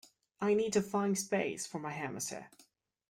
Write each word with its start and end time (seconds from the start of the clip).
I 0.39 0.55
need 0.55 0.73
to 0.73 0.81
find 0.81 1.15
space 1.15 1.67
for 1.67 1.77
my 1.77 1.91
hamster 1.91 2.47